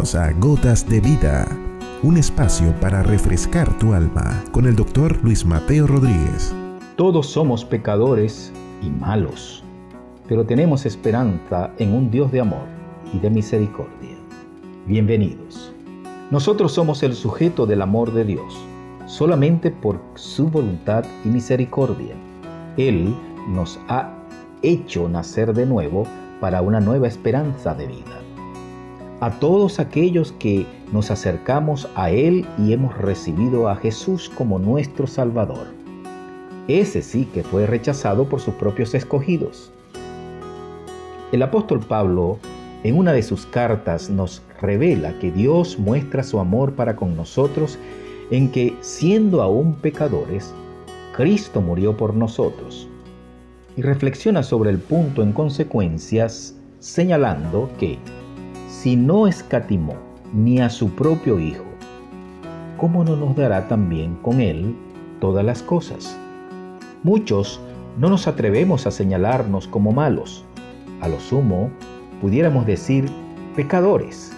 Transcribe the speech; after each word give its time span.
A 0.00 0.32
Gotas 0.32 0.88
de 0.88 0.98
Vida, 0.98 1.46
un 2.02 2.16
espacio 2.16 2.74
para 2.80 3.02
refrescar 3.02 3.78
tu 3.78 3.92
alma 3.92 4.42
con 4.50 4.64
el 4.64 4.74
doctor 4.74 5.22
Luis 5.22 5.44
Mateo 5.44 5.86
Rodríguez. 5.86 6.54
Todos 6.96 7.26
somos 7.26 7.66
pecadores 7.66 8.50
y 8.80 8.88
malos, 8.88 9.62
pero 10.26 10.46
tenemos 10.46 10.86
esperanza 10.86 11.70
en 11.76 11.92
un 11.92 12.10
Dios 12.10 12.32
de 12.32 12.40
amor 12.40 12.64
y 13.12 13.18
de 13.18 13.28
misericordia. 13.28 14.16
Bienvenidos. 14.86 15.70
Nosotros 16.30 16.72
somos 16.72 17.02
el 17.02 17.14
sujeto 17.14 17.66
del 17.66 17.82
amor 17.82 18.14
de 18.14 18.24
Dios, 18.24 18.58
solamente 19.04 19.70
por 19.70 20.00
su 20.14 20.48
voluntad 20.48 21.04
y 21.26 21.28
misericordia. 21.28 22.14
Él 22.78 23.14
nos 23.50 23.78
ha 23.88 24.14
hecho 24.62 25.10
nacer 25.10 25.52
de 25.52 25.66
nuevo 25.66 26.04
para 26.40 26.62
una 26.62 26.80
nueva 26.80 27.06
esperanza 27.06 27.74
de 27.74 27.86
vida. 27.86 28.19
A 29.20 29.32
todos 29.32 29.80
aquellos 29.80 30.32
que 30.32 30.64
nos 30.92 31.10
acercamos 31.10 31.90
a 31.94 32.10
Él 32.10 32.46
y 32.56 32.72
hemos 32.72 32.96
recibido 32.96 33.68
a 33.68 33.76
Jesús 33.76 34.30
como 34.34 34.58
nuestro 34.58 35.06
Salvador. 35.06 35.66
Ese 36.68 37.02
sí 37.02 37.28
que 37.34 37.42
fue 37.42 37.66
rechazado 37.66 38.30
por 38.30 38.40
sus 38.40 38.54
propios 38.54 38.94
escogidos. 38.94 39.72
El 41.32 41.42
apóstol 41.42 41.80
Pablo 41.80 42.38
en 42.82 42.96
una 42.96 43.12
de 43.12 43.22
sus 43.22 43.44
cartas 43.44 44.08
nos 44.08 44.40
revela 44.58 45.18
que 45.18 45.30
Dios 45.30 45.78
muestra 45.78 46.22
su 46.22 46.40
amor 46.40 46.72
para 46.72 46.96
con 46.96 47.14
nosotros 47.14 47.78
en 48.30 48.50
que, 48.50 48.74
siendo 48.80 49.42
aún 49.42 49.74
pecadores, 49.74 50.54
Cristo 51.14 51.60
murió 51.60 51.94
por 51.94 52.14
nosotros 52.14 52.88
y 53.76 53.82
reflexiona 53.82 54.42
sobre 54.42 54.70
el 54.70 54.78
punto 54.78 55.22
en 55.22 55.32
consecuencias, 55.32 56.56
señalando 56.78 57.68
que 57.78 57.98
si 58.70 58.94
no 58.94 59.26
escatimó 59.26 59.94
ni 60.32 60.60
a 60.60 60.70
su 60.70 60.90
propio 60.90 61.40
Hijo, 61.40 61.64
¿cómo 62.76 63.02
no 63.02 63.16
nos 63.16 63.34
dará 63.34 63.66
también 63.66 64.14
con 64.22 64.40
Él 64.40 64.76
todas 65.20 65.44
las 65.44 65.60
cosas? 65.60 66.16
Muchos 67.02 67.60
no 67.98 68.08
nos 68.08 68.28
atrevemos 68.28 68.86
a 68.86 68.92
señalarnos 68.92 69.66
como 69.66 69.92
malos. 69.92 70.44
A 71.00 71.08
lo 71.08 71.18
sumo, 71.18 71.68
pudiéramos 72.20 72.64
decir 72.64 73.06
pecadores, 73.56 74.32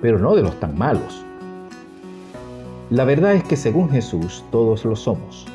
pero 0.00 0.18
no 0.18 0.34
de 0.34 0.42
los 0.42 0.58
tan 0.58 0.76
malos. 0.76 1.22
La 2.88 3.04
verdad 3.04 3.34
es 3.34 3.44
que 3.44 3.56
según 3.56 3.90
Jesús 3.90 4.42
todos 4.50 4.86
lo 4.86 4.96
somos. 4.96 5.46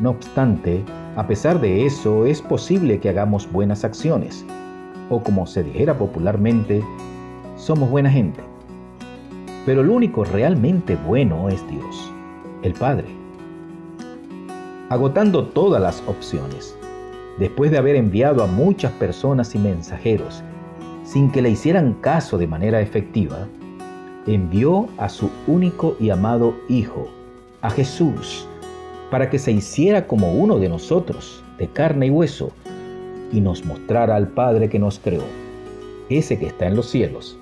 No 0.00 0.10
obstante, 0.10 0.82
a 1.16 1.26
pesar 1.28 1.60
de 1.60 1.86
eso, 1.86 2.26
es 2.26 2.42
posible 2.42 2.98
que 2.98 3.08
hagamos 3.08 3.50
buenas 3.50 3.84
acciones, 3.84 4.44
o 5.10 5.22
como 5.22 5.46
se 5.46 5.62
dijera 5.62 5.96
popularmente, 5.96 6.82
somos 7.56 7.90
buena 7.90 8.10
gente. 8.10 8.40
Pero 9.66 9.80
el 9.80 9.90
único 9.90 10.24
realmente 10.24 10.96
bueno 10.96 11.48
es 11.48 11.66
Dios, 11.68 12.12
el 12.62 12.74
Padre. 12.74 13.06
Agotando 14.90 15.46
todas 15.46 15.80
las 15.80 16.02
opciones, 16.06 16.76
después 17.38 17.70
de 17.70 17.78
haber 17.78 17.96
enviado 17.96 18.42
a 18.42 18.46
muchas 18.46 18.92
personas 18.92 19.54
y 19.54 19.58
mensajeros 19.58 20.42
sin 21.04 21.30
que 21.30 21.42
le 21.42 21.50
hicieran 21.50 21.94
caso 22.00 22.38
de 22.38 22.46
manera 22.46 22.80
efectiva, 22.80 23.46
envió 24.26 24.88
a 24.96 25.08
su 25.08 25.30
único 25.46 25.96
y 26.00 26.10
amado 26.10 26.54
Hijo, 26.68 27.08
a 27.60 27.70
Jesús, 27.70 28.48
para 29.10 29.28
que 29.30 29.38
se 29.38 29.52
hiciera 29.52 30.06
como 30.06 30.32
uno 30.32 30.58
de 30.58 30.68
nosotros, 30.68 31.44
de 31.58 31.68
carne 31.68 32.06
y 32.06 32.10
hueso, 32.10 32.52
y 33.32 33.40
nos 33.40 33.64
mostrara 33.64 34.16
al 34.16 34.28
Padre 34.28 34.68
que 34.68 34.78
nos 34.78 34.98
creó, 34.98 35.24
ese 36.08 36.38
que 36.38 36.46
está 36.46 36.66
en 36.66 36.76
los 36.76 36.90
cielos, 36.90 37.38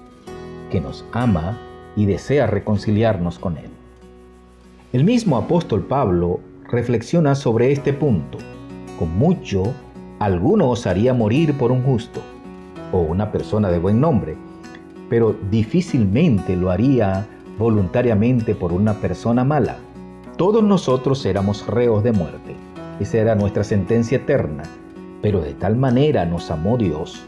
que 0.70 0.80
nos 0.80 1.04
ama 1.12 1.58
y 1.96 2.06
desea 2.06 2.46
reconciliarnos 2.46 3.38
con 3.38 3.58
Él. 3.58 3.70
El 4.92 5.04
mismo 5.04 5.36
apóstol 5.36 5.82
Pablo 5.82 6.40
reflexiona 6.70 7.34
sobre 7.34 7.72
este 7.72 7.92
punto. 7.92 8.38
Con 8.98 9.16
mucho, 9.18 9.64
alguno 10.18 10.70
osaría 10.70 11.14
morir 11.14 11.56
por 11.58 11.72
un 11.72 11.82
justo 11.82 12.20
o 12.92 13.00
una 13.00 13.32
persona 13.32 13.70
de 13.70 13.78
buen 13.78 14.00
nombre, 14.00 14.36
pero 15.08 15.34
difícilmente 15.50 16.56
lo 16.56 16.70
haría 16.70 17.26
voluntariamente 17.58 18.54
por 18.54 18.72
una 18.72 18.94
persona 18.94 19.44
mala 19.44 19.76
todos 20.42 20.64
nosotros 20.64 21.24
éramos 21.26 21.66
reos 21.66 22.02
de 22.02 22.10
muerte. 22.10 22.56
Esa 22.98 23.18
era 23.18 23.34
nuestra 23.34 23.64
sentencia 23.64 24.16
eterna. 24.16 24.64
Pero 25.22 25.40
de 25.40 25.54
tal 25.54 25.76
manera 25.76 26.26
nos 26.26 26.50
amó 26.50 26.76
Dios 26.76 27.24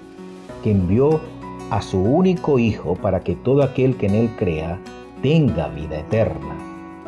que 0.62 0.72
envió 0.72 1.20
a 1.70 1.80
su 1.80 1.98
único 1.98 2.58
Hijo 2.58 2.94
para 2.96 3.20
que 3.20 3.34
todo 3.36 3.62
aquel 3.62 3.96
que 3.96 4.06
en 4.06 4.14
Él 4.14 4.30
crea 4.38 4.78
tenga 5.22 5.68
vida 5.68 6.00
eterna. 6.00 6.54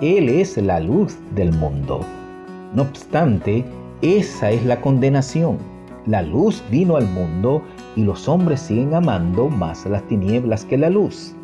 Él 0.00 0.28
es 0.28 0.56
la 0.56 0.80
luz 0.80 1.16
del 1.34 1.52
mundo. 1.52 2.00
No 2.74 2.82
obstante, 2.82 3.64
esa 4.00 4.50
es 4.50 4.64
la 4.64 4.80
condenación. 4.80 5.58
La 6.06 6.22
luz 6.22 6.62
vino 6.70 6.96
al 6.96 7.06
mundo 7.08 7.62
y 7.96 8.02
los 8.02 8.28
hombres 8.28 8.60
siguen 8.60 8.94
amando 8.94 9.48
más 9.48 9.84
las 9.86 10.02
tinieblas 10.04 10.64
que 10.64 10.78
la 10.78 10.88
luz. 10.88 11.34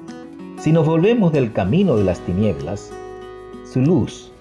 Si 0.58 0.72
nos 0.72 0.86
volvemos 0.86 1.32
del 1.32 1.52
camino 1.52 1.96
de 1.96 2.04
las 2.04 2.20
tinieblas, 2.20 2.92
su 3.64 3.80
luz 3.80 4.32